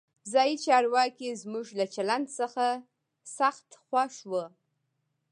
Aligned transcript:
ځایي 0.31 0.55
چارواکي 0.65 1.27
زموږ 1.43 1.67
له 1.79 1.85
چلند 1.95 2.27
څخه 2.39 2.65
سخت 3.37 3.67
خوښ 3.85 4.15
وو. 4.31 4.45